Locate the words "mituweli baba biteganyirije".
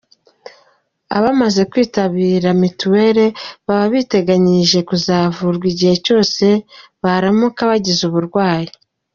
2.61-4.79